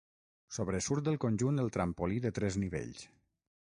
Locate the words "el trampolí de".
1.67-2.35